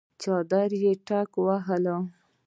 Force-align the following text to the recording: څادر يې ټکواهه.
څادر 0.21 0.69
يې 0.83 0.91
ټکواهه. 1.07 1.95